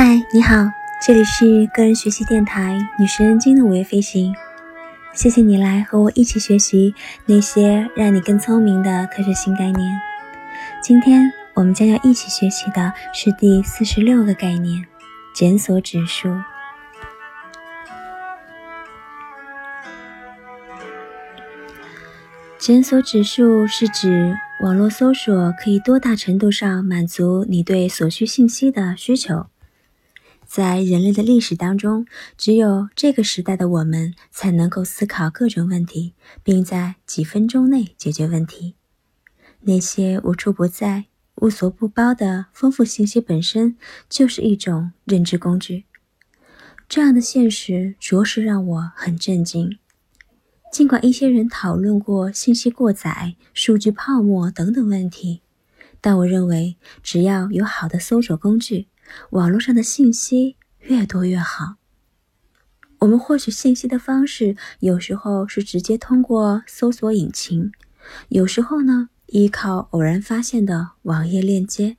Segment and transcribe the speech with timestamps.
[0.00, 0.54] 嗨你好，
[1.02, 4.32] 这里是个人学习电台女神经的午夜飞行。
[5.12, 6.94] 谢谢你来和我一起学习
[7.26, 10.00] 那些让你更聪明的科学新概念。
[10.80, 14.86] 今天我们将要一起学习的是第四十六个概念——
[15.34, 16.32] 检索指数。
[22.56, 29.46] 检索指数是指网络搜索可以多大程度上满足你对所需信息的需求。
[30.48, 32.06] 在人类的历史当中，
[32.38, 38.74] 只有这个时代的我们才能够思考各种问题，并在几分钟内解决问题。
[39.60, 43.76] 那些无处不在、无所不包的丰富信息本身
[44.08, 45.84] 就是一种认知工具。
[46.88, 49.78] 这样的现实着实让我很震惊。
[50.72, 55.42] 尽管一些人讨论过信息过载、数据泡沫等等问题，
[56.00, 58.88] 但我认为只要有好的搜索工具。
[59.30, 61.76] 网络上的信息越多越好。
[63.00, 67.70] 我们获取信息的方式，有时候是直接通过搜索引擎，
[68.28, 71.96] 有时候呢依靠偶然发现的网页链接，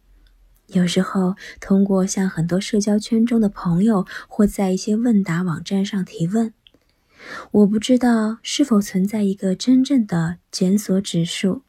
[0.68, 6.54] 有时候通过向很多社交圈中的朋友或在一些问答网站上提问。
[7.52, 11.64] 我不知道是否存在一个真正的检索指数，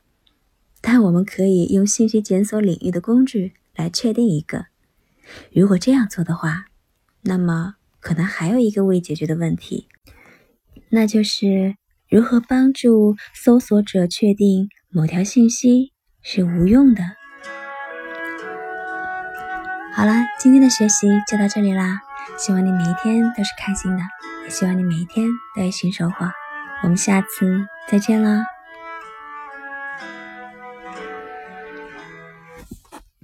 [0.80, 4.66] 但我们可以用信息检索领域的工具来确定一个。
[5.53, 6.67] 如果这样做的话，
[7.23, 9.89] 那么可能还有一个未解决的问题，
[10.91, 11.77] 那就是
[12.09, 17.03] 如何帮助搜索者确定某条信息是无用的。
[19.92, 22.00] 好了，今天的学习就到这里啦，
[22.39, 24.03] 希望你每一天都是开心的，
[24.44, 26.31] 也希望你每一天都有新收获。
[26.83, 28.42] 我们下次再见啦！